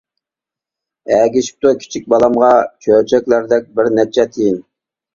[1.17, 2.51] ئەگىشىپتۇ كىچىك بالامغا،
[2.89, 4.63] چۆچەكلەردەك بىرنەچچە تىيىن.